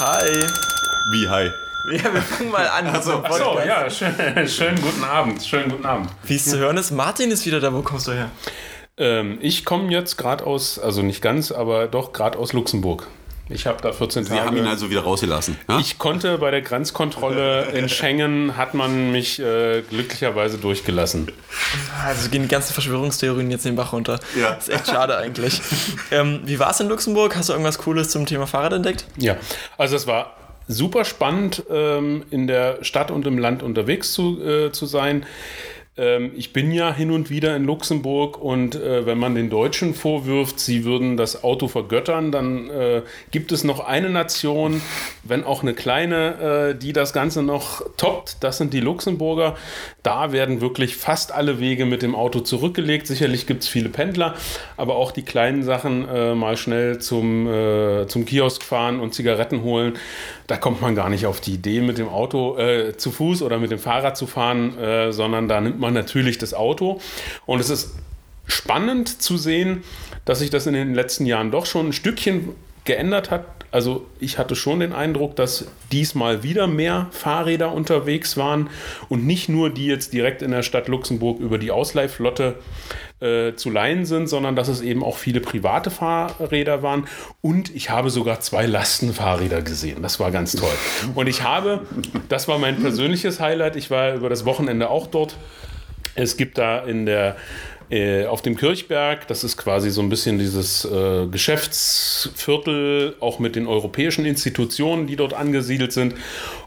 [0.00, 0.46] Hi.
[1.10, 1.50] Wie hi?
[1.92, 2.86] Ja, wir fangen mal an.
[2.86, 3.66] Also, mit dem So, Podcast.
[3.66, 5.42] ja, schön, schönen guten Abend.
[5.44, 6.08] Schönen guten Abend.
[6.24, 7.72] Wie es zu hören ist, Martin ist wieder da.
[7.74, 8.30] Wo kommst du her?
[8.96, 13.06] Ähm, ich komme jetzt gerade aus, also nicht ganz, aber doch gerade aus Luxemburg.
[13.50, 14.70] Ich habe da 14 Sie haben ihn Tage.
[14.70, 15.56] also wieder rausgelassen.
[15.68, 15.78] Ja?
[15.80, 21.32] Ich konnte bei der Grenzkontrolle in Schengen, hat man mich äh, glücklicherweise durchgelassen.
[22.04, 24.20] Also gehen die ganzen Verschwörungstheorien jetzt den Bach runter.
[24.38, 24.52] Ja.
[24.52, 25.60] Das ist echt schade eigentlich.
[26.12, 27.34] ähm, wie war es in Luxemburg?
[27.34, 29.04] Hast du irgendwas Cooles zum Thema Fahrrad entdeckt?
[29.16, 29.36] Ja,
[29.76, 30.36] also es war
[30.68, 35.26] super spannend, ähm, in der Stadt und im Land unterwegs zu, äh, zu sein.
[36.00, 39.94] Ähm, ich bin ja hin und wieder in Luxemburg und äh, wenn man den Deutschen
[39.94, 44.80] vorwirft, sie würden das Auto vergöttern, dann äh, gibt es noch eine Nation,
[45.24, 48.42] wenn auch eine kleine, äh, die das Ganze noch toppt.
[48.42, 49.56] Das sind die Luxemburger.
[50.02, 53.06] Da werden wirklich fast alle Wege mit dem Auto zurückgelegt.
[53.06, 54.34] Sicherlich gibt es viele Pendler,
[54.78, 59.62] aber auch die kleinen Sachen äh, mal schnell zum, äh, zum Kiosk fahren und Zigaretten
[59.62, 59.98] holen.
[60.50, 63.60] Da kommt man gar nicht auf die Idee, mit dem Auto äh, zu Fuß oder
[63.60, 67.00] mit dem Fahrrad zu fahren, äh, sondern da nimmt man natürlich das Auto.
[67.46, 67.94] Und es ist
[68.46, 69.84] spannend zu sehen,
[70.24, 72.48] dass sich das in den letzten Jahren doch schon ein Stückchen
[72.84, 73.44] geändert hat.
[73.70, 78.70] Also ich hatte schon den Eindruck, dass diesmal wieder mehr Fahrräder unterwegs waren
[79.08, 82.56] und nicht nur die jetzt direkt in der Stadt Luxemburg über die Ausleihflotte
[83.20, 87.06] äh, zu leihen sind, sondern dass es eben auch viele private Fahrräder waren.
[87.40, 90.02] Und ich habe sogar zwei Lastenfahrräder gesehen.
[90.02, 90.72] Das war ganz toll.
[91.14, 91.82] Und ich habe,
[92.28, 95.36] das war mein persönliches Highlight, ich war über das Wochenende auch dort.
[96.14, 97.36] Es gibt da in der
[97.90, 103.56] äh, auf dem Kirchberg, das ist quasi so ein bisschen dieses äh, Geschäftsviertel, auch mit
[103.56, 106.14] den europäischen Institutionen, die dort angesiedelt sind.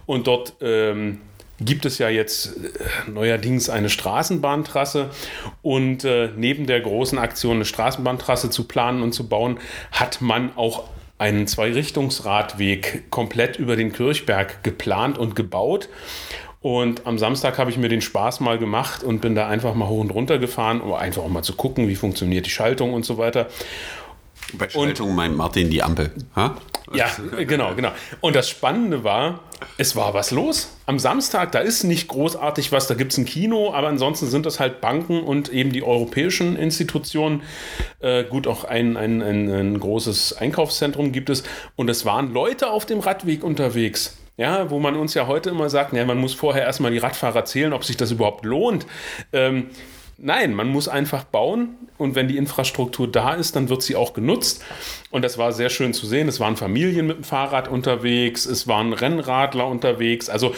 [0.05, 1.21] Und dort ähm,
[1.65, 5.09] gibt es ja jetzt äh, neuerdings eine Straßenbahntrasse.
[5.61, 9.59] Und äh, neben der großen Aktion, eine Straßenbahntrasse zu planen und zu bauen,
[9.91, 10.85] hat man auch
[11.17, 15.89] einen Zweirichtungsradweg komplett über den Kirchberg geplant und gebaut.
[16.61, 19.87] Und am Samstag habe ich mir den Spaß mal gemacht und bin da einfach mal
[19.89, 23.05] hoch und runter gefahren, um einfach auch mal zu gucken, wie funktioniert die Schaltung und
[23.05, 23.47] so weiter.
[24.53, 26.11] Bei Schaltung meint Martin die Ampel.
[26.35, 26.55] Ha?
[26.91, 27.09] Ja,
[27.45, 27.91] genau, genau.
[28.19, 29.39] Und das Spannende war,
[29.77, 30.75] es war was los.
[30.85, 34.45] Am Samstag, da ist nicht großartig was, da gibt es ein Kino, aber ansonsten sind
[34.45, 37.43] das halt Banken und eben die europäischen Institutionen.
[37.99, 41.43] Äh, gut, auch ein, ein, ein, ein großes Einkaufszentrum gibt es.
[41.75, 44.17] Und es waren Leute auf dem Radweg unterwegs.
[44.35, 47.45] Ja, wo man uns ja heute immer sagt, ja, man muss vorher erstmal die Radfahrer
[47.45, 48.87] zählen, ob sich das überhaupt lohnt.
[49.31, 49.67] Ähm,
[50.17, 54.13] Nein, man muss einfach bauen und wenn die Infrastruktur da ist, dann wird sie auch
[54.13, 54.63] genutzt.
[55.11, 56.27] Und das war sehr schön zu sehen.
[56.27, 60.29] Es waren Familien mit dem Fahrrad unterwegs, es waren Rennradler unterwegs.
[60.29, 60.53] Also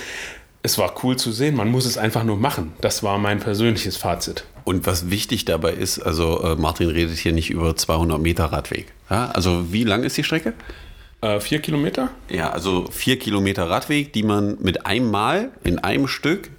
[0.65, 1.55] es war cool zu sehen.
[1.55, 2.73] Man muss es einfach nur machen.
[2.81, 4.45] Das war mein persönliches Fazit.
[4.63, 8.91] Und was wichtig dabei ist, also äh, Martin redet hier nicht über 200 Meter Radweg.
[9.09, 9.29] Ja?
[9.29, 10.53] Also wie lang ist die Strecke?
[11.21, 12.09] Äh, vier Kilometer?
[12.29, 16.49] Ja, also vier Kilometer Radweg, die man mit einem Mal in einem Stück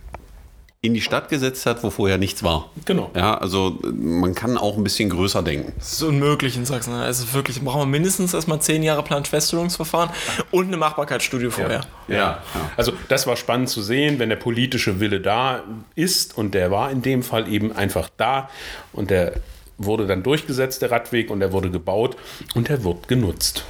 [0.82, 2.70] in die Stadt gesetzt hat, wo vorher nichts war.
[2.84, 3.10] Genau.
[3.14, 5.72] Ja, also man kann auch ein bisschen größer denken.
[5.78, 6.92] Das ist unmöglich in Sachsen.
[6.92, 10.10] Also wirklich, brauchen wir mindestens erstmal zehn Jahre Planfeststellungsverfahren
[10.50, 11.80] und eine Machbarkeitsstudie vorher.
[12.08, 12.42] Ja, ja.
[12.76, 16.90] Also das war spannend zu sehen, wenn der politische Wille da ist und der war
[16.90, 18.48] in dem Fall eben einfach da
[18.92, 19.40] und der
[19.78, 22.16] wurde dann durchgesetzt, der Radweg, und der wurde gebaut
[22.54, 23.64] und der wird genutzt.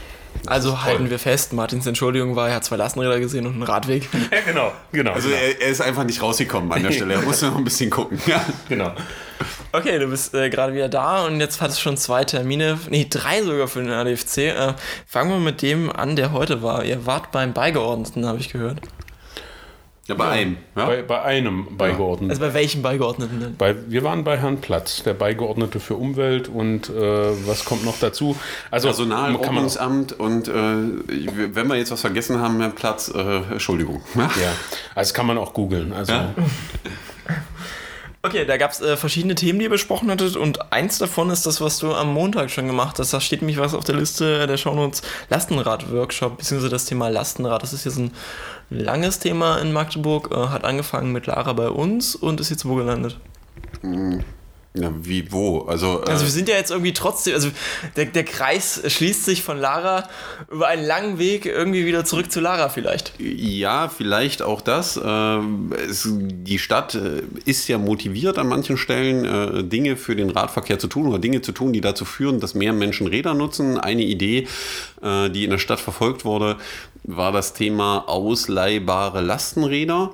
[0.47, 4.08] Also halten wir fest, Martins Entschuldigung war, er hat zwei Lastenräder gesehen und einen Radweg.
[4.30, 5.12] Ja, genau, genau.
[5.12, 5.41] Also genau.
[5.41, 7.14] er, er ist einfach nicht rausgekommen an der Stelle.
[7.14, 8.20] Er musste noch ein bisschen gucken.
[8.26, 8.44] Ja.
[8.69, 8.92] genau.
[9.72, 13.06] Okay, du bist äh, gerade wieder da und jetzt hattest du schon zwei Termine, nee,
[13.08, 14.38] drei sogar für den ADFC.
[14.38, 14.74] Äh,
[15.06, 16.84] fangen wir mit dem an, der heute war.
[16.84, 18.80] Ihr wart beim Beigeordneten, habe ich gehört.
[20.06, 20.56] Ja, bei einem.
[20.77, 20.87] Ja?
[20.87, 22.31] Bei, bei einem Beigeordneten.
[22.31, 23.56] Also bei welchem Beigeordneten denn?
[23.56, 27.99] Bei, wir waren bei Herrn Platz, der Beigeordnete für Umwelt und äh, was kommt noch
[27.99, 28.37] dazu?
[28.71, 34.03] Also Personalordnungsamt und äh, wenn wir jetzt was vergessen haben, Herr Platz, äh, Entschuldigung.
[34.15, 34.22] Ja?
[34.41, 34.53] ja,
[34.95, 35.93] also kann man auch googeln.
[35.93, 36.34] Also Ja.
[38.27, 41.47] Okay, da gab es äh, verschiedene Themen, die ihr besprochen hattet und eins davon ist
[41.47, 43.12] das, was du am Montag schon gemacht hast.
[43.12, 47.62] Da steht nämlich was auf der Liste der Shownotes Lastenrad-Workshop, beziehungsweise das Thema Lastenrad.
[47.62, 48.10] Das ist jetzt ein
[48.71, 52.74] langes Thema in Magdeburg, äh, hat angefangen mit Lara bei uns und ist jetzt wo
[52.74, 53.18] gelandet?
[54.78, 55.63] Ja, wie, wo?
[55.63, 57.49] Also, äh, Also wir sind ja jetzt irgendwie trotzdem, also
[57.97, 60.09] der, der Kreis schließt sich von Lara
[60.51, 63.15] über einen langen Weg irgendwie wieder zurück zu Lara vielleicht.
[63.19, 65.01] Ja, vielleicht auch das.
[65.03, 70.28] Ähm, es, die Stadt äh, ist ja motiviert an manchen Stellen, äh, Dinge für den
[70.31, 73.78] Radverkehr zu tun oder Dinge zu tun, die dazu führen, dass mehr Menschen Räder nutzen.
[73.78, 74.47] Eine Idee,
[75.03, 76.57] äh, die in der Stadt verfolgt wurde,
[77.05, 80.13] war das Thema ausleihbare Lastenräder.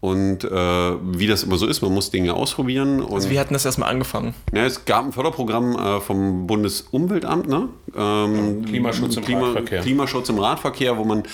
[0.00, 3.00] Und äh, wie das immer so ist, man muss Dinge ausprobieren.
[3.02, 4.34] Und Also wir hatten das erstmal angefangen.
[4.52, 7.68] ja, es gab ein Förderprogramm äh, vom Bundesumweltamt, ne?
[7.96, 9.82] Ähm, Klimaschutz im Radverkehr.
[9.82, 11.24] Klimaschutz im Radverkehr, wo man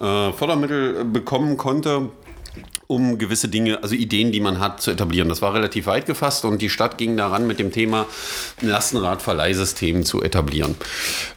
[0.00, 2.10] äh, Fördermittel bekommen konnte
[2.86, 5.30] um gewisse Dinge, also Ideen, die man hat, zu etablieren.
[5.30, 8.06] Das war relativ weit gefasst und die Stadt ging daran mit dem Thema
[8.60, 10.74] ein Lastenradverleihsystem zu etablieren.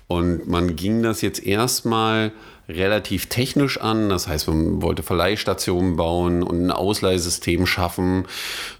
[0.07, 2.33] Und man ging das jetzt erstmal
[2.67, 4.09] relativ technisch an.
[4.09, 8.25] Das heißt, man wollte Verleihstationen bauen und ein Ausleihsystem schaffen,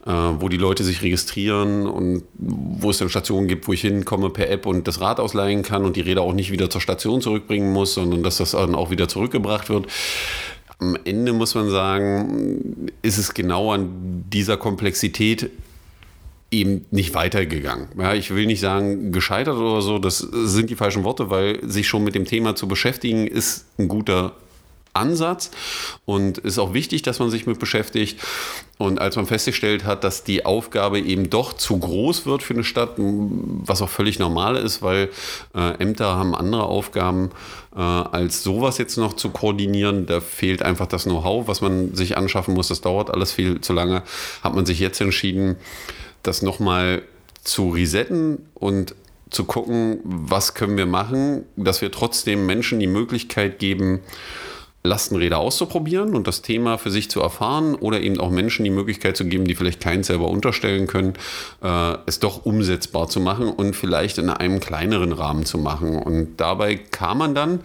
[0.06, 4.30] äh, wo die Leute sich registrieren und wo es dann Stationen gibt, wo ich hinkomme
[4.30, 7.22] per App und das Rad ausleihen kann und die Räder auch nicht wieder zur Station
[7.22, 9.88] zurückbringen muss, sondern dass das dann auch wieder zurückgebracht wird.
[10.80, 15.50] Am Ende muss man sagen, ist es genau an dieser Komplexität
[16.51, 17.89] eben nicht weitergegangen.
[17.97, 21.88] Ja, ich will nicht sagen gescheitert oder so, das sind die falschen Worte, weil sich
[21.88, 24.33] schon mit dem Thema zu beschäftigen ist ein guter
[24.95, 25.51] Ansatz
[26.06, 28.19] und ist auch wichtig, dass man sich mit beschäftigt.
[28.77, 32.63] Und als man festgestellt hat, dass die Aufgabe eben doch zu groß wird für eine
[32.63, 35.09] Stadt, was auch völlig normal ist, weil
[35.53, 37.31] äh, Ämter haben andere Aufgaben,
[37.74, 40.06] äh, als sowas jetzt noch zu koordinieren.
[40.06, 42.68] Da fehlt einfach das Know-how, was man sich anschaffen muss.
[42.68, 44.03] Das dauert alles viel zu lange.
[44.44, 45.56] Hat man sich jetzt entschieden,
[46.27, 47.01] das nochmal
[47.44, 48.95] zu resetten und
[49.30, 54.01] zu gucken, was können wir machen, dass wir trotzdem Menschen die Möglichkeit geben,
[54.86, 59.18] Lastenräder auszuprobieren und das Thema für sich zu erfahren oder eben auch Menschen die Möglichkeit
[59.18, 61.13] zu geben, die vielleicht keins selber unterstellen können,
[61.62, 65.98] äh, es doch umsetzbar zu machen und vielleicht in einem kleineren Rahmen zu machen.
[65.98, 67.62] Und dabei kam man dann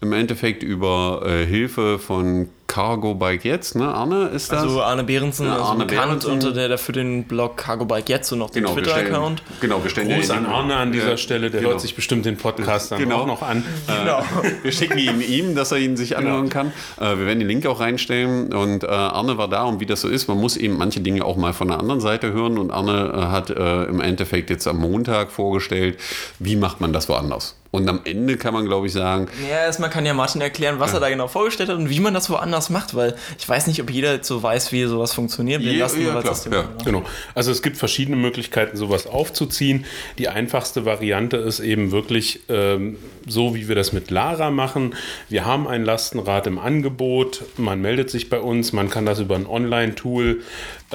[0.00, 3.86] im Endeffekt über äh, Hilfe von Cargo Bike jetzt, ne?
[3.86, 4.62] Arne ist das?
[4.62, 6.32] Also Arne Behrensen, Ja, also Arne bekannt Behrensen.
[6.32, 9.42] unter der, der für den Blog Cargo Bike jetzt und noch den genau, Twitter-Account.
[9.60, 11.72] genau, wir stellen Gruß an Arne an dieser Ja, Stelle, der genau.
[11.72, 13.20] hört sich bestimmt den Podcast dann Genau.
[13.20, 13.62] auch noch an.
[13.86, 14.22] Genau.
[14.62, 16.72] Wir schicken ihn ihm, dass er ihn sich anhören kann.
[16.98, 18.52] Äh, wir werden den Link auch reinstellen.
[18.54, 21.24] Und äh, Arne war da und wie das so ist, man muss eben manche Dinge
[21.24, 22.56] auch mal von der anderen Seite hören.
[22.58, 25.98] Und Arne äh, hat äh, im Endeffekt jetzt am Montag vorgestellt,
[26.38, 27.56] wie macht man das woanders.
[27.74, 30.94] Und am Ende kann man, glaube ich, sagen, Ja, erstmal kann ja Martin erklären, was
[30.94, 33.82] er da genau vorgestellt hat und wie man das woanders macht, weil ich weiß nicht,
[33.82, 35.60] ob jeder jetzt so weiß, wie sowas funktioniert.
[35.60, 36.52] dem Ja, Lastenradsystem.
[36.52, 36.84] ja, klar, ja.
[36.84, 37.02] Genau.
[37.34, 39.86] Also es gibt verschiedene Möglichkeiten, sowas aufzuziehen.
[40.18, 44.94] Die einfachste Variante ist eben wirklich ähm, so, wie wir das mit Lara machen.
[45.28, 47.42] Wir haben ein Lastenrad im Angebot.
[47.56, 48.72] Man meldet sich bei uns.
[48.72, 50.42] Man kann das über ein Online-Tool,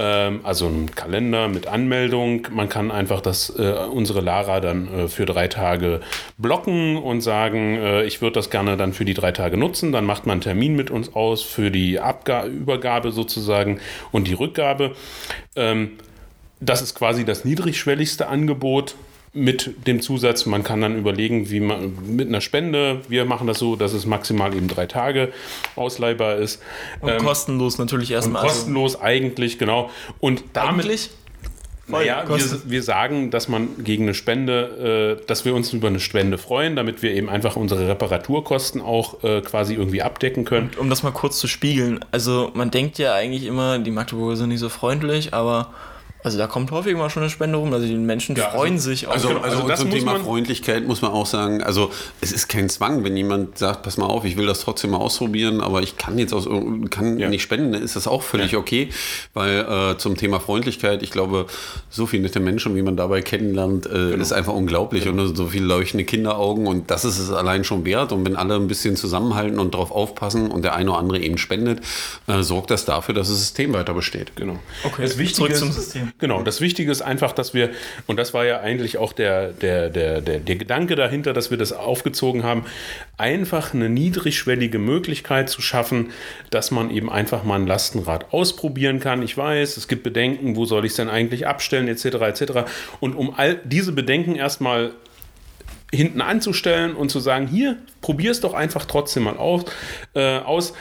[0.02, 2.48] also einen Kalender mit Anmeldung.
[2.52, 6.02] Man kann einfach das, äh, unsere Lara dann äh, für drei Tage
[6.38, 9.92] blocken und sagen, äh, ich würde das gerne dann für die drei Tage nutzen.
[9.92, 13.80] Dann macht man einen Termin mit uns aus für die Abga Übergabe sozusagen
[14.12, 14.96] und die Rückgabe.
[15.56, 15.92] Ähm,
[16.60, 18.96] das ist quasi das niedrigschwelligste Angebot
[19.34, 23.60] mit dem Zusatz, man kann dann überlegen, wie man mit einer Spende, wir machen das
[23.60, 25.32] so, dass es maximal eben drei Tage
[25.76, 26.62] ausleihbar ist.
[27.02, 28.44] Und kostenlos natürlich und erstmal.
[28.44, 29.92] also kostenlos eigentlich, genau.
[30.20, 31.10] Und damit, eigentlich?
[31.88, 36.00] naja, wir, wir sagen, dass man gegen eine Spende, äh, dass wir uns über eine
[36.00, 40.72] Spende freuen, damit wir eben einfach unsere Reparaturkosten auch äh, quasi irgendwie abdecken können.
[40.80, 42.00] um das mal kurz zu spiegeln.
[42.12, 45.72] Also man denkt ja eigentlich immer, die Magdeburger sind nicht so freundlich, aber
[46.24, 47.74] also da kommt häufig mal schon eine Spende rum.
[47.74, 49.12] Also die Menschen Ja, freuen also- sich auch.
[49.14, 52.32] Also, genau, also, also das zum Thema man- Freundlichkeit muss man auch sagen, also es
[52.32, 55.62] ist kein Zwang, wenn jemand sagt, pass mal auf, ich will das trotzdem mal ausprobieren,
[55.62, 56.48] aber ich kann jetzt aus
[56.90, 57.30] kann Ja.
[57.30, 58.90] nicht spenden, dann ist das auch völlig okay,
[59.34, 59.60] weil
[59.94, 61.46] äh, zum Thema Freundlichkeit, ich glaube,
[61.90, 64.22] so viele nette Menschen, wie man dabei kennenlernt, äh, Genau.
[64.22, 68.12] ist einfach unglaublich und so viele leuchtende Kinderaugen und das ist es allein schon wert
[68.12, 71.38] und wenn alle ein bisschen zusammenhalten und darauf aufpassen und der eine oder andere eben
[71.38, 71.82] spendet,
[72.28, 74.36] äh, sorgt das dafür, dass das System weiter besteht.
[74.36, 74.60] Genau.
[74.84, 76.09] Okay, das Wichtige zurück ist, zum System.
[76.18, 77.70] Genau, das Wichtige ist einfach, dass wir,
[78.08, 81.58] und das war ja eigentlich auch der, der, der, der, der Gedanke dahinter, dass wir
[81.58, 82.66] das aufgezogen haben,
[83.18, 86.12] einfach eine niedrigschwellige Möglichkeit zu schaffen,
[86.50, 89.22] dass man eben einfach mal ein Lastenrad ausprobieren kann.
[89.22, 92.06] Ich weiß, es gibt Bedenken, wo soll ich es denn eigentlich abstellen, etc.
[92.06, 92.42] etc.
[93.00, 94.94] Und um all diese Bedenken erstmal
[95.92, 99.66] hinten anzustellen und zu sagen, hier, probier es doch einfach trotzdem mal auf,
[100.14, 100.74] äh, aus.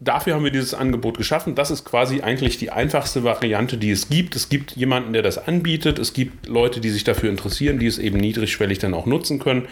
[0.00, 1.54] Dafür haben wir dieses Angebot geschaffen.
[1.54, 4.36] Das ist quasi eigentlich die einfachste Variante, die es gibt.
[4.36, 5.98] Es gibt jemanden, der das anbietet.
[5.98, 9.66] Es gibt Leute, die sich dafür interessieren, die es eben niedrigschwellig dann auch nutzen können.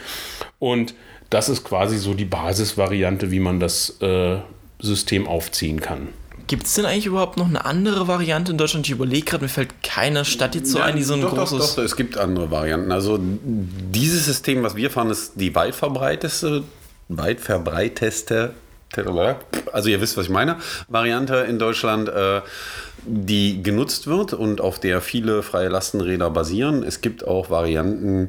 [0.58, 0.94] Und
[1.30, 4.36] das ist quasi so die Basisvariante, wie man das äh,
[4.80, 6.08] System aufziehen kann.
[6.46, 8.86] Gibt es denn eigentlich überhaupt noch eine andere Variante in Deutschland?
[8.86, 11.58] Ich überlege gerade, mir fällt keine Stadt jetzt so ein, die so ein doch, großes.
[11.58, 12.92] Doch, doch, es gibt andere Varianten.
[12.92, 16.64] Also dieses System, was wir fahren, ist die weit verbreiteste,
[17.08, 18.54] weit verbreiteste,
[19.72, 20.56] also ihr wisst, was ich meine,
[20.88, 22.08] Variante in Deutschland.
[22.08, 22.42] Äh,
[23.04, 26.82] die genutzt wird und auf der viele freie Lastenräder basieren.
[26.82, 28.28] Es gibt auch Varianten,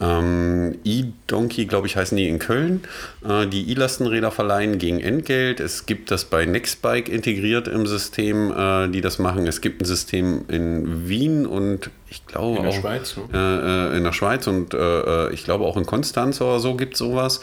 [0.00, 2.82] ähm, E-Donkey, glaube ich, heißen die in Köln,
[3.28, 5.60] äh, die E-Lastenräder verleihen gegen Entgelt.
[5.60, 9.46] Es gibt das bei Nextbike integriert im System, äh, die das machen.
[9.46, 13.96] Es gibt ein System in Wien und ich glaube In der auch Schweiz, äh, äh,
[13.96, 14.78] in der Schweiz und äh,
[15.28, 17.40] äh, ich glaube auch in Konstanz oder so gibt es sowas,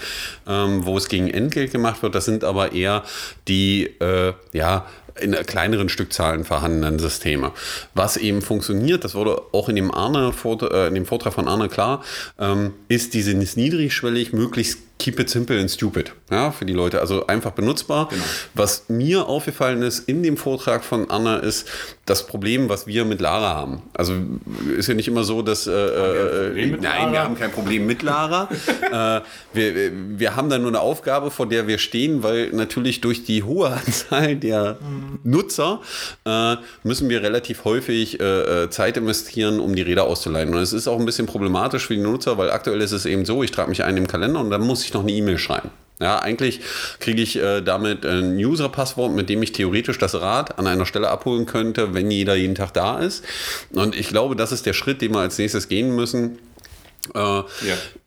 [0.48, 2.14] ähm, wo es gegen Entgelt gemacht wird.
[2.14, 3.04] Das sind aber eher
[3.48, 3.90] die,
[4.54, 4.86] ja,
[5.22, 7.52] in kleineren Stückzahlen vorhandenen Systeme.
[7.94, 11.70] Was eben funktioniert, das wurde auch in dem, Arne, äh, in dem Vortrag von Arne
[11.70, 12.04] klar,
[12.40, 16.12] ähm, ist dieses niedrigschwellig möglichst keep it simple and stupid.
[16.29, 17.00] Ja, für die Leute.
[17.00, 18.10] Also einfach benutzbar.
[18.10, 18.24] Genau.
[18.53, 21.68] Was mir aufgefallen ist in dem Vortrag von Anna ist
[22.06, 23.82] das Problem, was wir mit Lara haben.
[23.94, 24.13] Also
[24.77, 27.12] ist ja nicht immer so, dass äh, äh, nein, Lara?
[27.12, 28.50] wir haben kein Problem mit Lara.
[28.91, 29.22] äh,
[29.53, 33.41] wir, wir- haben da nur eine Aufgabe, vor der wir stehen, weil natürlich durch die
[33.44, 34.77] hohe Anzahl der
[35.24, 35.82] Nutzer
[36.25, 40.53] äh, müssen wir relativ häufig äh, äh, Zeit investieren, um die Räder auszuleihen.
[40.53, 43.25] Und es ist auch ein bisschen problematisch für die Nutzer, weil aktuell ist es eben
[43.25, 45.69] so, ich trage mich ein im Kalender und dann muss ich noch eine E-Mail schreiben.
[46.01, 46.62] Ja, eigentlich
[47.00, 51.10] kriege ich äh, damit ein User-Passwort, mit dem ich theoretisch das Rad an einer Stelle
[51.10, 53.25] abholen könnte, wenn jeder jeden Tag da ist.
[53.74, 56.39] Und ich glaube, das ist der Schritt, den wir als nächstes gehen müssen
[57.13, 57.43] äh,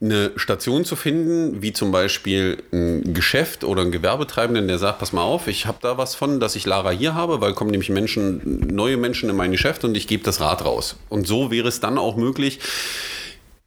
[0.00, 5.12] eine Station zu finden, wie zum Beispiel ein Geschäft oder ein Gewerbetreibenden, der sagt, pass
[5.12, 7.90] mal auf, ich habe da was von, dass ich Lara hier habe, weil kommen nämlich
[7.90, 10.96] Menschen, neue Menschen in mein Geschäft und ich gebe das Rad raus.
[11.08, 12.60] Und so wäre es dann auch möglich,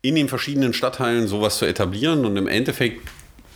[0.08, 3.02] in den verschiedenen Stadtteilen sowas zu etablieren und im Endeffekt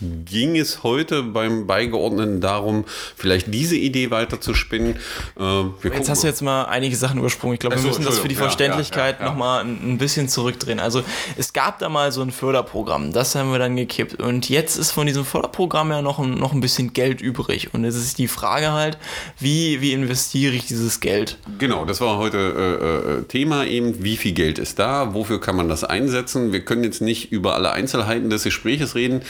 [0.01, 4.97] ging es heute beim Beigeordneten darum, vielleicht diese Idee weiter zu spinnen.
[5.39, 7.55] Äh, Jetzt hast du jetzt mal einige Sachen übersprungen.
[7.55, 9.31] Ich glaube, wir müssen das für die Verständlichkeit ja, ja, ja.
[9.31, 10.79] nochmal ein, ein bisschen zurückdrehen.
[10.79, 11.03] Also
[11.37, 14.21] es gab da mal so ein Förderprogramm, das haben wir dann gekippt.
[14.21, 17.73] Und jetzt ist von diesem Förderprogramm ja noch ein, noch ein bisschen Geld übrig.
[17.73, 18.97] Und es ist die Frage halt,
[19.39, 21.37] wie, wie investiere ich dieses Geld?
[21.57, 24.03] Genau, das war heute äh, äh, Thema eben.
[24.03, 25.13] Wie viel Geld ist da?
[25.13, 26.53] Wofür kann man das einsetzen?
[26.53, 29.21] Wir können jetzt nicht über alle Einzelheiten des Gespräches reden,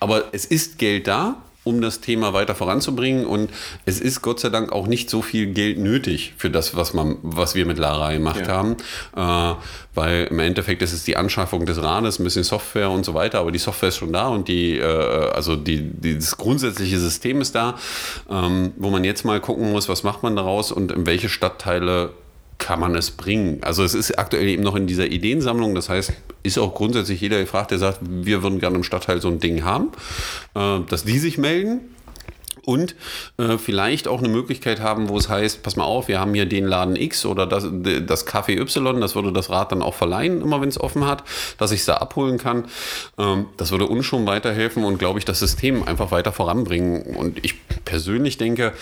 [0.00, 3.26] aber es ist Geld da um das Thema weiter voranzubringen.
[3.26, 3.50] Und
[3.84, 7.18] es ist Gott sei Dank auch nicht so viel Geld nötig für das, was, man,
[7.20, 8.48] was wir mit Lara gemacht Ja.
[8.48, 8.76] haben,
[9.14, 9.54] äh,
[9.94, 13.40] weil im Endeffekt ist es die Anschaffung des Rades, ein bisschen Software und so weiter,
[13.40, 14.82] aber die Software ist schon da und die, äh,
[15.30, 17.76] also die, die, das grundsätzliche System ist da,
[18.30, 22.12] ähm, wo man jetzt mal gucken muss, was macht man daraus und in welche Stadtteile
[22.58, 23.58] kann man es bringen.
[23.62, 26.12] Also es ist aktuell eben noch in dieser Ideensammlung, das heißt,
[26.42, 29.64] ist auch grundsätzlich jeder gefragt, der sagt, wir würden gerne im Stadtteil so ein Ding
[29.64, 29.92] haben,
[30.54, 31.80] äh, dass die sich melden
[32.68, 32.96] und
[33.38, 36.44] äh, vielleicht auch eine Möglichkeit haben, wo es heißt, pass mal auf, wir haben hier
[36.44, 37.66] den Laden X oder das,
[38.06, 41.24] das Café Y, das würde das Rad dann auch verleihen, immer wenn es offen hat,
[41.56, 42.66] dass ich es da abholen kann.
[43.16, 47.16] Ähm, das würde uns schon weiterhelfen und glaube ich, das System einfach weiter voranbringen.
[47.16, 47.54] Und ich
[47.86, 48.74] persönlich denke,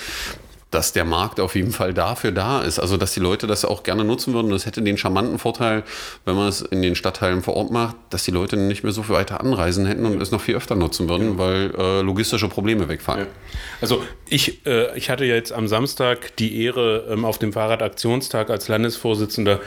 [0.71, 2.79] dass der Markt auf jeden Fall dafür da ist.
[2.79, 4.51] Also, dass die Leute das auch gerne nutzen würden.
[4.51, 5.85] Das hätte den charmanten Vorteil,
[6.25, 9.05] wenn man es in den Stadtteilen vor Ort macht, dass die Leute nicht mehr so
[9.05, 12.89] viel weiter anreisen hätten und es noch viel öfter nutzen würden, weil äh, logistische Probleme
[12.89, 13.29] wegfallen.
[13.81, 18.51] Also ich, äh, ich hatte ja jetzt am Samstag die Ehre, ähm, auf dem Fahrradaktionstag
[18.51, 19.61] als Landesvorsitzender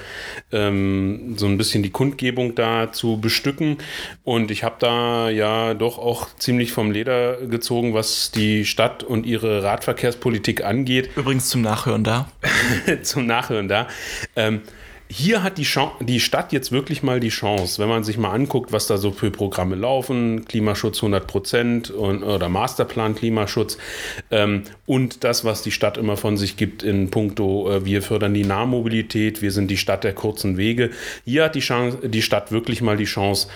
[0.51, 3.77] ähm, so ein bisschen die Kundgebung da zu bestücken.
[4.23, 9.25] Und ich habe da ja doch auch ziemlich vom Leder gezogen, was die Stadt und
[9.25, 10.88] ihre Radverkehrspolitik angeht.
[10.97, 12.29] Übrigens zum Nachhören da.
[13.03, 13.87] zum Nachhören da.
[14.35, 14.61] Ähm,
[15.11, 15.67] hier hat die,
[16.01, 19.11] die Stadt jetzt wirklich mal die Chance, wenn man sich mal anguckt, was da so
[19.11, 23.79] für Programme laufen, Klimaschutz 100 Prozent oder Masterplan Klimaschutz
[24.29, 28.35] ähm, und das, was die Stadt immer von sich gibt in puncto, äh, wir fördern
[28.35, 30.91] die Nahmobilität, wir sind die Stadt der kurzen Wege.
[31.25, 33.47] Hier hat die, Chance, die Stadt wirklich mal die Chance,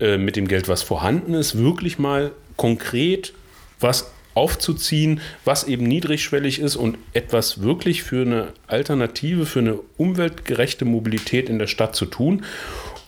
[0.00, 3.34] äh, mit dem Geld, was vorhanden ist, wirklich mal konkret
[3.80, 10.84] was aufzuziehen, was eben niedrigschwellig ist und etwas wirklich für eine Alternative, für eine umweltgerechte
[10.84, 12.44] Mobilität in der Stadt zu tun.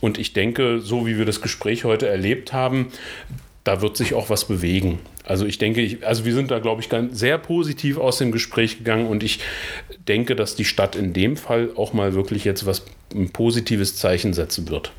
[0.00, 2.86] Und ich denke, so wie wir das Gespräch heute erlebt haben,
[3.64, 5.00] da wird sich auch was bewegen.
[5.24, 8.32] Also ich denke, ich, also wir sind da, glaube ich, ganz sehr positiv aus dem
[8.32, 9.40] Gespräch gegangen und ich
[10.06, 14.32] denke, dass die Stadt in dem Fall auch mal wirklich jetzt was ein positives Zeichen
[14.32, 14.92] setzen wird.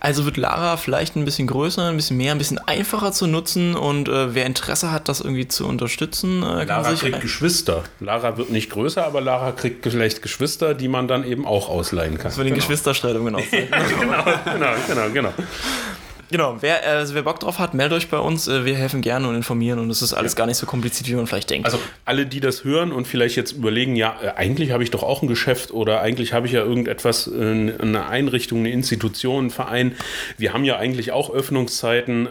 [0.00, 3.74] Also wird Lara vielleicht ein bisschen größer, ein bisschen mehr, ein bisschen einfacher zu nutzen
[3.74, 7.84] und äh, wer Interesse hat, das irgendwie zu unterstützen, äh, kann Lara sich kriegt Geschwister.
[7.98, 12.16] Lara wird nicht größer, aber Lara kriegt vielleicht Geschwister, die man dann eben auch ausleihen
[12.18, 12.30] kann.
[12.30, 13.68] für den Geschwisterstreitungen auszeichnen.
[14.00, 15.32] genau, genau, genau, genau.
[16.30, 18.48] Genau, wer, äh, also wer Bock drauf hat, meldet euch bei uns.
[18.48, 21.14] Äh, wir helfen gerne und informieren und es ist alles gar nicht so kompliziert, wie
[21.14, 21.66] man vielleicht denkt.
[21.66, 25.02] Also alle, die das hören und vielleicht jetzt überlegen, ja, äh, eigentlich habe ich doch
[25.02, 29.96] auch ein Geschäft oder eigentlich habe ich ja irgendetwas, eine Einrichtung, eine Institution, einen Verein.
[30.36, 32.28] Wir haben ja eigentlich auch Öffnungszeiten.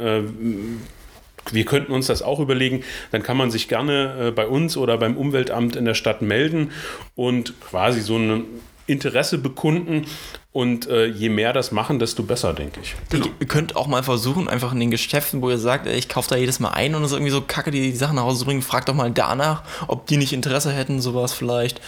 [1.51, 4.97] Wir könnten uns das auch überlegen, dann kann man sich gerne äh, bei uns oder
[4.97, 6.71] beim Umweltamt in der Stadt melden
[7.15, 8.45] und quasi so ein
[8.87, 10.05] Interesse bekunden.
[10.51, 12.95] Und äh, je mehr das machen, desto besser, denke ich.
[13.09, 13.27] Genau.
[13.39, 16.29] Ihr könnt auch mal versuchen, einfach in den Geschäften, wo ihr sagt, ey, ich kaufe
[16.29, 18.43] da jedes Mal ein und es ist irgendwie so kacke, die, die Sachen nach Hause
[18.43, 21.79] bringen, fragt doch mal danach, ob die nicht Interesse hätten, sowas vielleicht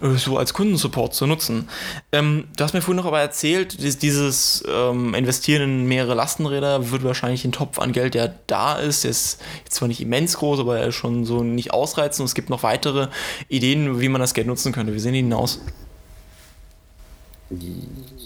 [0.00, 1.68] äh, so als Kundensupport zu nutzen.
[2.10, 7.04] Ähm, du hast mir vorhin noch aber erzählt, dieses ähm, Investieren in mehrere Lastenräder wird
[7.04, 9.04] wahrscheinlich ein Topf an Geld, der da ist.
[9.04, 12.20] Der ist jetzt zwar nicht immens groß, aber er ist schon so nicht ausreizend.
[12.20, 13.08] Und es gibt noch weitere
[13.48, 14.94] Ideen, wie man das Geld nutzen könnte.
[14.94, 15.60] Wie sehen die denn aus?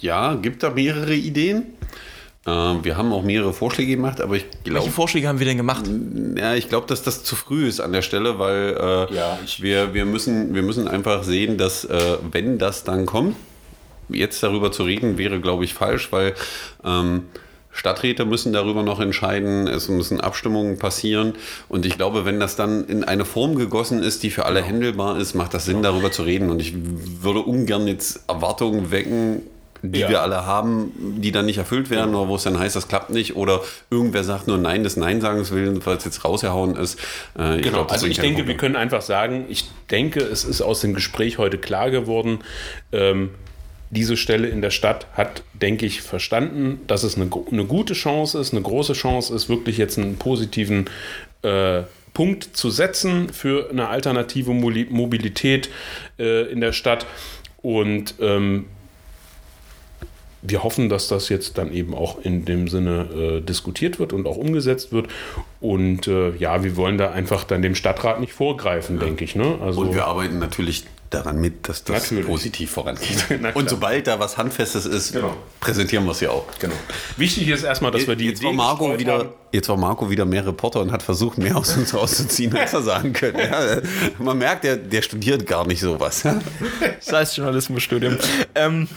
[0.01, 1.65] Ja, gibt da mehrere Ideen.
[2.47, 4.81] Äh, wir haben auch mehrere Vorschläge gemacht, aber ich glaube.
[4.81, 5.85] Welche Vorschläge haben wir denn gemacht?
[6.37, 9.95] Ja, ich glaube, dass das zu früh ist an der Stelle, weil äh, ja, wir,
[9.95, 13.37] wir, müssen, wir müssen einfach sehen, dass äh, wenn das dann kommt,
[14.11, 16.35] jetzt darüber zu reden, wäre, glaube ich, falsch, weil
[16.85, 17.23] ähm,
[17.75, 21.35] Stadträte müssen darüber noch entscheiden, es müssen Abstimmungen passieren.
[21.69, 25.19] Und ich glaube, wenn das dann in eine Form gegossen ist, die für alle händelbar
[25.19, 26.51] ist, macht das Sinn, darüber zu reden.
[26.51, 26.75] Und ich
[27.21, 29.43] würde ungern jetzt Erwartungen wecken,
[29.83, 30.09] die ja.
[30.09, 33.11] wir alle haben, die dann nicht erfüllt werden, oder wo es dann heißt, das klappt
[33.11, 36.99] nicht, oder irgendwer sagt nur Nein des Nein-Sagens will, weil es jetzt rausgehauen ist.
[37.35, 37.71] Äh, genau.
[37.71, 38.49] glaub, also ich denke, Problem.
[38.49, 42.39] wir können einfach sagen, ich denke, es ist aus dem Gespräch heute klar geworden,
[42.93, 43.31] ähm,
[43.95, 48.39] diese Stelle in der Stadt hat, denke ich, verstanden, dass es eine, eine gute Chance
[48.39, 50.91] ist, eine große Chance ist, wirklich jetzt einen positiven
[51.43, 51.83] äh,
[52.13, 55.71] Punkt zu setzen für eine alternative Mobilität
[56.19, 57.07] äh, in der Stadt.
[57.63, 58.67] Und ähm,
[60.43, 64.27] wir hoffen, dass das jetzt dann eben auch in dem Sinne äh, diskutiert wird und
[64.27, 65.09] auch umgesetzt wird.
[65.61, 69.05] Und äh, ja, wir wollen da einfach dann dem Stadtrat nicht vorgreifen, ja.
[69.05, 69.35] denke ich.
[69.35, 69.59] Ne?
[69.63, 72.27] Also, und wir arbeiten natürlich daran mit, dass das Natürlich.
[72.27, 73.25] positiv vorangeht.
[73.55, 75.37] Und sobald da was Handfestes ist, genau.
[75.61, 76.47] präsentieren wir es ja auch.
[76.59, 76.75] Genau.
[77.17, 80.45] Wichtig ist erstmal, dass wir die jetzt war Marco wieder Jetzt war Marco wieder mehr
[80.45, 83.41] Reporter und hat versucht, mehr aus uns rauszuziehen, als er sagen könnte.
[83.41, 83.81] Ja,
[84.19, 86.25] man merkt, der, der studiert gar nicht sowas.
[86.99, 88.17] Das heißt Journalismusstudium.
[88.57, 88.89] ähm,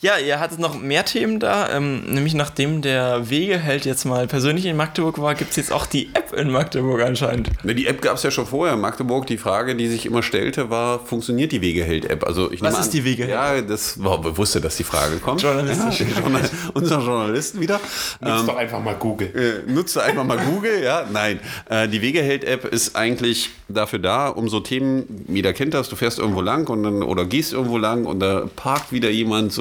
[0.00, 4.66] ja, ihr hattet noch mehr Themen da, ähm, nämlich nachdem der Wegeheld jetzt mal persönlich
[4.66, 7.50] in Magdeburg war, gibt es jetzt auch die App in Magdeburg anscheinend.
[7.64, 9.26] Ne, die App gab es ja schon vorher in Magdeburg.
[9.26, 12.24] Die Frage, die sich immer stellte, war, funktioniert die Wegeheld-App?
[12.24, 13.30] Also Was ist an, die Wegeheld?
[13.30, 15.42] Ja, das war bewusst, dass die Frage kommt.
[15.42, 16.00] Journalistisch.
[16.00, 16.42] Ja, Journal
[16.74, 17.80] unser Journalisten wieder.
[18.20, 19.64] Nutzt ähm, doch einfach mal Google.
[19.66, 21.06] Äh, nutzt einfach mal Google, ja.
[21.12, 25.96] Nein, äh, die Wegeheld-App ist eigentlich dafür da, um so Themen, jeder kennt das, du
[25.96, 29.59] fährst irgendwo lang und dann, oder gehst irgendwo lang und da parkt wieder jemand so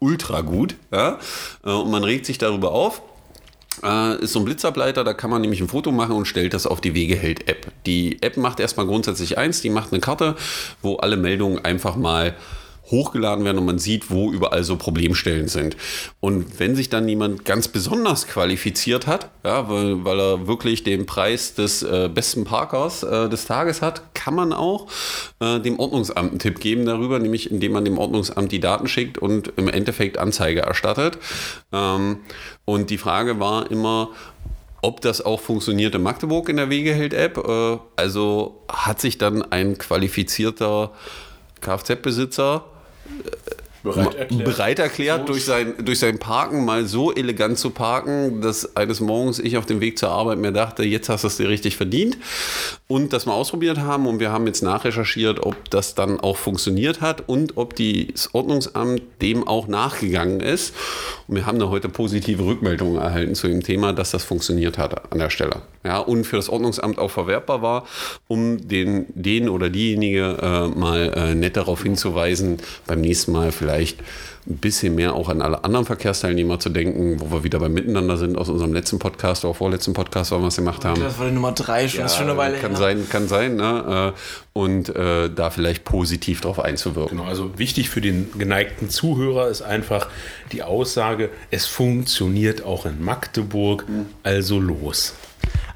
[0.00, 0.76] ultra gut.
[0.90, 1.18] Ja?
[1.64, 3.02] Äh, und man regt sich darüber auf.
[3.82, 6.66] Äh, ist so ein Blitzableiter, da kann man nämlich ein Foto machen und stellt das
[6.66, 7.72] auf die Wegeheld-App.
[7.86, 10.36] Die App macht erstmal grundsätzlich eins, die macht eine Karte,
[10.82, 12.34] wo alle Meldungen einfach mal
[12.90, 15.76] hochgeladen werden und man sieht, wo überall so Problemstellen sind.
[16.20, 21.06] Und wenn sich dann jemand ganz besonders qualifiziert hat, ja, weil, weil er wirklich den
[21.06, 24.86] Preis des äh, besten Parkers äh, des Tages hat, kann man auch
[25.40, 29.18] äh, dem Ordnungsamt einen Tipp geben darüber, nämlich indem man dem Ordnungsamt die Daten schickt
[29.18, 31.18] und im Endeffekt Anzeige erstattet.
[31.72, 32.18] Ähm,
[32.64, 34.10] und die Frage war immer,
[34.82, 37.38] ob das auch funktioniert in Magdeburg in der Wegeheld-App.
[37.38, 40.92] Äh, also hat sich dann ein qualifizierter
[41.60, 42.64] Kfz-Besitzer
[43.82, 48.76] bereit erklärt, bereit erklärt durch, sein, durch sein Parken mal so elegant zu parken, dass
[48.76, 51.48] eines Morgens ich auf dem Weg zur Arbeit mir dachte, jetzt hast du es dir
[51.48, 52.18] richtig verdient.
[52.90, 57.00] Und das mal ausprobiert haben und wir haben jetzt nachrecherchiert, ob das dann auch funktioniert
[57.00, 60.74] hat und ob das Ordnungsamt dem auch nachgegangen ist.
[61.28, 65.12] Und wir haben da heute positive Rückmeldungen erhalten zu dem Thema, dass das funktioniert hat
[65.12, 65.62] an der Stelle.
[65.84, 67.86] Ja, und für das Ordnungsamt auch verwertbar war,
[68.26, 74.00] um den, den oder diejenige äh, mal äh, nett darauf hinzuweisen, beim nächsten Mal vielleicht
[74.46, 78.16] ein bisschen mehr auch an alle anderen Verkehrsteilnehmer zu denken, wo wir wieder beim Miteinander
[78.16, 81.00] sind aus unserem letzten Podcast oder vorletzten Podcast, wo wir es gemacht haben.
[81.00, 82.78] Das war die Nummer drei, schon, ja, ist schon eine Weile Kann her.
[82.78, 83.56] sein, kann sein.
[83.56, 84.14] Ne?
[84.14, 84.18] Äh,
[84.58, 87.18] und äh, da vielleicht positiv darauf einzuwirken.
[87.18, 90.08] Genau, also wichtig für den geneigten Zuhörer ist einfach
[90.52, 94.06] die Aussage, es funktioniert auch in Magdeburg, mhm.
[94.22, 95.14] also los.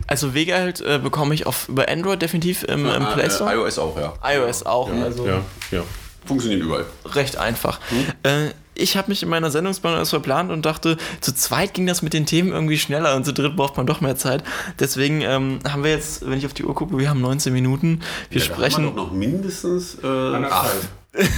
[0.07, 3.53] Also Wegehalt äh, bekomme ich auf, über Android definitiv im, im Play Store.
[3.53, 4.14] Äh, iOS auch, ja.
[4.22, 4.92] iOS auch.
[4.92, 5.83] Ja, also ja, ja.
[6.24, 6.87] Funktioniert überall.
[7.04, 7.80] Recht einfach.
[7.90, 8.06] Hm?
[8.22, 12.12] Äh, ich habe mich in meiner Sendungsplanung verplant und dachte, zu zweit ging das mit
[12.12, 14.42] den Themen irgendwie schneller und zu dritt braucht man doch mehr Zeit.
[14.80, 18.00] Deswegen ähm, haben wir jetzt, wenn ich auf die Uhr gucke, wir haben 19 Minuten.
[18.30, 18.94] Wir ja, sprechen.
[18.94, 20.88] noch mindestens äh, acht.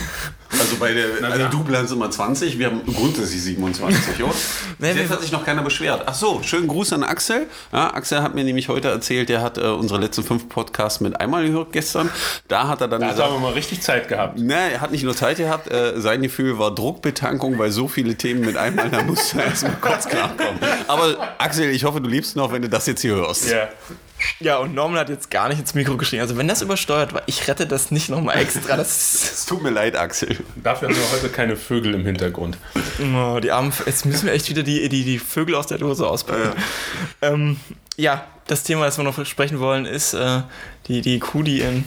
[0.52, 1.48] Also bei der Na, also ja.
[1.48, 4.32] Double haben sie immer 20, wir haben grundsätzlich 27, oder?
[4.78, 6.02] Nee, Jetzt wir- hat sich noch keiner beschwert.
[6.06, 7.46] Ach so, schönen Gruß an Axel.
[7.72, 11.20] Ja, Axel hat mir nämlich heute erzählt, der hat äh, unsere letzten fünf Podcasts mit
[11.20, 12.10] einmal gehört gestern.
[12.48, 14.38] Da hat er dann Da gesagt, haben wir mal richtig Zeit gehabt.
[14.38, 18.14] Ne, er hat nicht nur Zeit gehabt, äh, sein Gefühl war Druckbetankung, weil so viele
[18.16, 20.58] Themen mit einmal, da musst du erstmal kurz klarkommen.
[20.88, 23.50] Aber Axel, ich hoffe, du liebst noch, wenn du das jetzt hier hörst.
[23.50, 23.68] Ja.
[24.40, 26.22] Ja, und Norman hat jetzt gar nicht ins Mikro geschrien.
[26.22, 28.74] Also wenn das übersteuert war, ich rette das nicht nochmal extra.
[28.78, 28.88] Das
[29.34, 30.35] Es tut mir leid, Axel.
[30.62, 32.58] Dafür haben wir heute keine Vögel im Hintergrund.
[33.00, 36.06] oh, die armen, jetzt müssen wir echt wieder die, die, die Vögel aus der Dose
[36.06, 36.52] auspacken.
[37.22, 37.56] Ähm,
[37.96, 40.42] ja, das Thema, das wir noch sprechen wollen, ist äh,
[40.88, 41.84] die, die Kuh, die in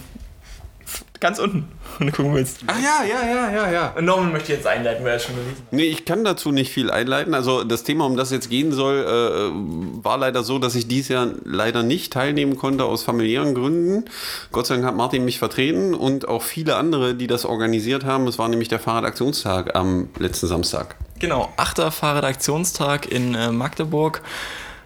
[1.19, 1.67] ganz unten.
[1.99, 2.59] Und gucken wir jetzt.
[2.67, 3.93] Ach ja, ja, ja, ja, ja.
[3.97, 5.73] Und Norman möchte jetzt einleiten, weil er schon gelesen hat.
[5.73, 7.33] Nee, ich kann dazu nicht viel einleiten.
[7.33, 11.09] Also das Thema, um das jetzt gehen soll, äh, war leider so, dass ich dieses
[11.09, 14.05] Jahr leider nicht teilnehmen konnte aus familiären Gründen.
[14.51, 18.27] Gott sei Dank hat Martin mich vertreten und auch viele andere, die das organisiert haben.
[18.27, 20.95] Es war nämlich der Fahrradaktionstag am letzten Samstag.
[21.19, 21.91] Genau, 8.
[21.93, 24.21] Fahrredaktionstag in äh, Magdeburg.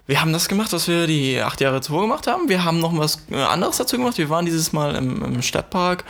[0.06, 2.50] Wir haben das gemacht, was wir die acht Jahre zuvor gemacht haben.
[2.50, 4.18] Wir haben noch was äh, anderes dazu gemacht.
[4.18, 6.04] Wir waren dieses Mal im, im Stadtpark.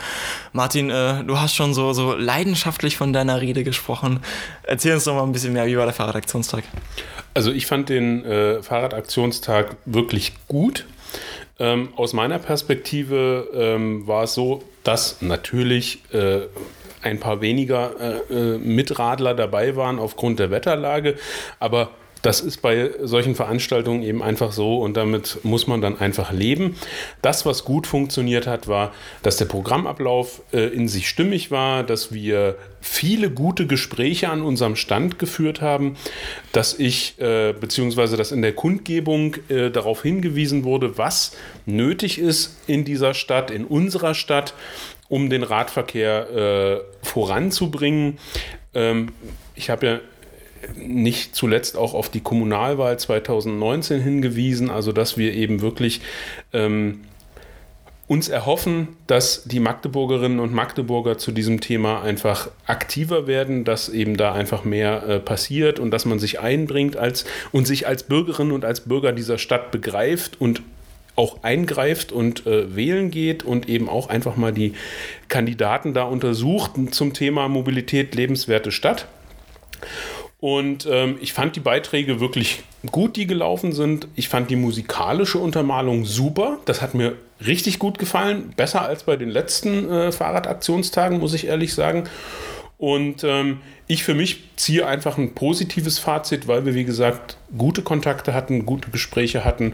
[0.52, 4.18] Martin, äh, du hast schon so, so leidenschaftlich von deiner Rede gesprochen.
[4.64, 6.64] Erzähl uns doch mal ein bisschen mehr, wie war der Fahrredaktionstag?
[7.34, 10.86] Also ich fand den äh, Fahrradaktionstag wirklich gut.
[11.60, 16.40] Ähm, aus meiner Perspektive ähm, war es so, dass natürlich äh,
[17.00, 21.16] ein paar weniger äh, äh, Mitradler dabei waren aufgrund der Wetterlage,
[21.60, 21.90] aber
[22.24, 26.74] das ist bei solchen Veranstaltungen eben einfach so und damit muss man dann einfach leben.
[27.20, 32.14] Das, was gut funktioniert hat, war, dass der Programmablauf äh, in sich stimmig war, dass
[32.14, 35.96] wir viele gute Gespräche an unserem Stand geführt haben,
[36.52, 42.56] dass ich, äh, beziehungsweise dass in der Kundgebung äh, darauf hingewiesen wurde, was nötig ist
[42.66, 44.54] in dieser Stadt, in unserer Stadt,
[45.10, 48.18] um den Radverkehr äh, voranzubringen.
[48.72, 49.12] Ähm,
[49.54, 50.00] ich habe ja
[50.76, 56.00] nicht zuletzt auch auf die Kommunalwahl 2019 hingewiesen, also dass wir eben wirklich
[56.52, 57.00] ähm,
[58.06, 64.16] uns erhoffen, dass die Magdeburgerinnen und Magdeburger zu diesem Thema einfach aktiver werden, dass eben
[64.16, 68.52] da einfach mehr äh, passiert und dass man sich einbringt als und sich als Bürgerin
[68.52, 70.62] und als Bürger dieser Stadt begreift und
[71.16, 74.74] auch eingreift und äh, wählen geht und eben auch einfach mal die
[75.28, 79.06] Kandidaten da untersucht zum Thema Mobilität lebenswerte Stadt.
[80.44, 84.08] Und ähm, ich fand die Beiträge wirklich gut, die gelaufen sind.
[84.14, 86.58] Ich fand die musikalische Untermalung super.
[86.66, 87.14] Das hat mir
[87.46, 88.52] richtig gut gefallen.
[88.54, 92.04] Besser als bei den letzten äh, Fahrradaktionstagen, muss ich ehrlich sagen.
[92.76, 97.80] Und ähm, ich für mich ziehe einfach ein positives Fazit, weil wir, wie gesagt, gute
[97.80, 99.72] Kontakte hatten, gute Gespräche hatten.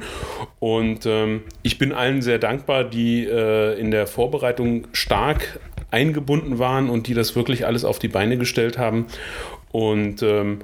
[0.61, 5.59] Und ähm, ich bin allen sehr dankbar, die äh, in der Vorbereitung stark
[5.91, 9.07] eingebunden waren und die das wirklich alles auf die Beine gestellt haben.
[9.73, 10.61] Und ähm,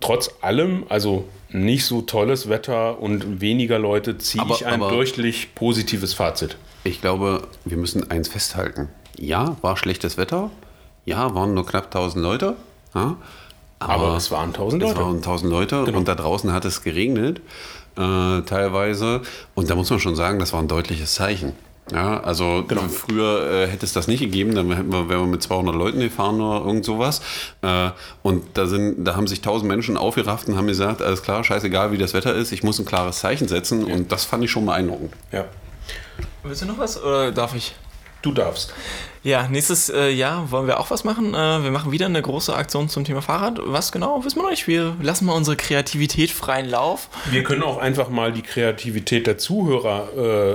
[0.00, 4.90] trotz allem, also nicht so tolles Wetter und weniger Leute, ziehe Aber- ich ein aber-
[4.90, 6.56] durchlich positives Fazit.
[6.84, 8.88] Ich glaube, wir müssen eins festhalten.
[9.18, 10.50] Ja, war schlechtes Wetter.
[11.04, 12.56] Ja, waren nur knapp 1000 Leute.
[12.94, 13.16] Ja,
[13.78, 15.00] Aber es waren 1000 Es Leute.
[15.00, 15.98] waren 1000 Leute Genau.
[15.98, 17.40] und da draußen hat es geregnet,
[17.96, 19.20] äh, teilweise.
[19.54, 21.52] Und da muss man schon sagen, das war ein deutliches Zeichen.
[21.92, 22.82] Ja, also Genau.
[22.88, 26.00] früher äh, hätte es das nicht gegeben, dann hätten wir, wären wir mit 200 Leuten
[26.00, 27.20] gefahren oder irgend sowas.
[27.62, 27.90] Äh,
[28.22, 31.92] und da, sind, da haben sich 1000 Menschen aufgerafft und haben gesagt, alles klar, scheißegal
[31.92, 33.84] wie das Wetter ist, ich muss ein klares Zeichen setzen.
[33.84, 35.12] Und das fand ich schon beeindruckend.
[35.30, 35.44] Ja.
[36.42, 37.74] Willst du noch was oder darf ich?
[38.22, 38.72] Du darfst.
[39.22, 41.34] Ja, nächstes äh, Jahr wollen wir auch was machen.
[41.34, 43.60] Äh, wir machen wieder eine große Aktion zum Thema Fahrrad.
[43.62, 44.66] Was genau, wissen wir noch nicht.
[44.66, 47.08] Wir lassen mal unsere Kreativität freien Lauf.
[47.30, 50.54] Wir können auch einfach mal die Kreativität der Zuhörer äh,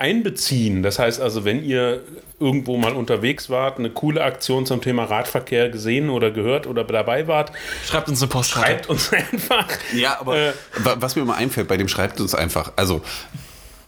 [0.00, 0.82] einbeziehen.
[0.82, 2.00] Das heißt also, wenn ihr
[2.38, 7.26] irgendwo mal unterwegs wart, eine coole Aktion zum Thema Radverkehr gesehen oder gehört oder dabei
[7.28, 7.52] wart,
[7.86, 8.66] Schreibt uns eine Postkarte.
[8.68, 9.66] schreibt uns einfach.
[9.94, 13.02] Ja, aber Äh, wa- was mir immer einfällt, bei dem schreibt uns einfach, also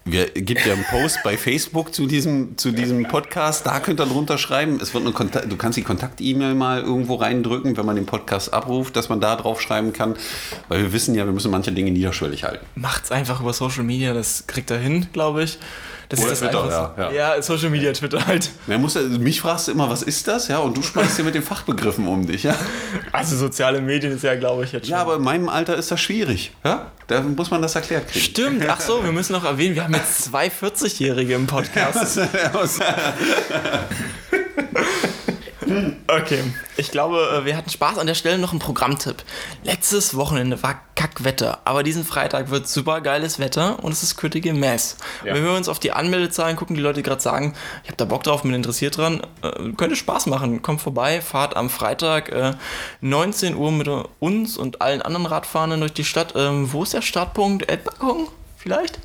[0.05, 4.07] wir gibt ja einen Post bei Facebook zu diesem, zu diesem Podcast, da könnt ihr
[4.07, 4.81] drunter schreiben.
[4.83, 8.53] Es wird eine Kontakt, du kannst die Kontakt-E-Mail mal irgendwo reindrücken, wenn man den Podcast
[8.53, 10.17] abruft, dass man da drauf schreiben kann.
[10.69, 12.67] Weil wir wissen ja, wir müssen manche Dinge niederschwellig halten.
[12.75, 15.59] Macht's einfach über Social Media, das kriegt er hin, glaube ich.
[16.13, 17.03] Das Oder ist das Twitter, Einfachste.
[17.17, 18.51] ja, ja, Social Media, Twitter halt.
[18.67, 20.47] Man muss, ja- mich fragst du immer, was ist das?
[20.49, 22.43] Ja, und du schmeißt dir mit den Fachbegriffen um dich.
[22.43, 22.55] Ja?
[23.13, 24.93] Also soziale Medien ist ja, glaube ich, jetzt schon.
[24.93, 26.53] ja, aber in meinem Alter ist das schwierig.
[26.65, 26.91] Ja?
[27.07, 28.25] Da muss man das erklärt kriegen.
[28.25, 32.21] Stimmt, ach so, wir müssen noch erwähnen, wir haben jetzt zwei 40-Jährige im Podcast.
[36.09, 36.43] Okay,
[36.77, 39.23] ich glaube, äh, wir hatten Spaß an der Stelle noch ein Programmtipp.
[39.65, 41.59] Letztes Wochenende war Kackwetter.
[41.65, 44.97] Aber diesen Freitag wird super geiles Wetter und es ist Köttige Mess.
[45.25, 45.35] Ja.
[45.35, 48.23] Wir hören uns auf die Anmeldezahlen, gucken die Leute gerade sagen, ich habe da Bock
[48.23, 49.21] drauf, bin interessiert dran.
[49.43, 50.63] Äh, könnte Spaß machen.
[50.63, 52.53] Kommt vorbei, fahrt am Freitag äh,
[53.01, 53.89] 19 Uhr mit
[54.21, 56.35] uns und allen anderen Radfahrenden durch die Stadt.
[56.37, 57.69] Ähm, wo ist der Startpunkt?
[57.69, 58.29] Elbbalkon?
[58.57, 59.01] Vielleicht?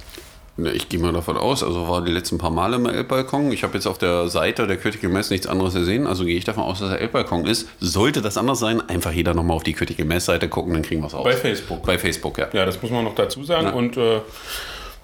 [0.58, 3.52] Ne, Ich gehe mal davon aus, also war die letzten paar Male im Elbbalkon.
[3.52, 6.46] Ich habe jetzt auf der Seite der Kötige Mess nichts anderes gesehen, also gehe ich
[6.46, 7.68] davon aus, dass der Elbbalkon ist.
[7.80, 11.08] Sollte das anders sein, einfach jeder nochmal auf die Kötige Mess-Seite gucken, dann kriegen wir
[11.08, 11.24] es aus.
[11.24, 11.84] Bei Facebook.
[11.86, 12.48] Bei Facebook, ja.
[12.54, 13.68] Ja, das muss man noch dazu sagen.
[13.68, 13.74] Ja.
[13.74, 14.22] Und äh,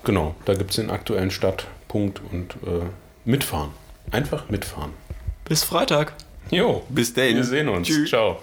[0.03, 2.85] genau, da gibt es den aktuellen Startpunkt und äh,
[3.25, 3.69] mitfahren.
[4.11, 4.91] Einfach mitfahren.
[5.45, 6.13] Bis Freitag.
[6.51, 7.37] Jo, Bis dahin.
[7.37, 7.87] wir sehen uns.
[7.87, 8.09] Tschüss.
[8.09, 8.39] Ciao.